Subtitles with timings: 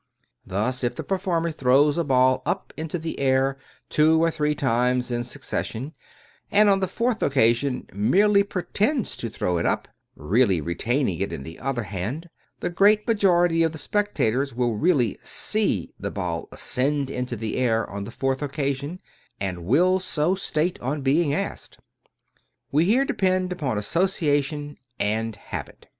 [0.47, 5.11] Thus, if the performer throws a ball up into the air two or three times
[5.11, 5.93] in succes sion,
[6.49, 11.43] and on the fourth occasion merely pretends to throw it up, really retaining it in
[11.43, 12.29] the other hand,
[12.61, 17.87] the great majority of the spectators will really" see the ball ascend into the air
[17.87, 18.99] on the fourth occasion,
[19.39, 21.77] and will so state, on being asked.
[22.71, 25.85] We here depend upon association and habit.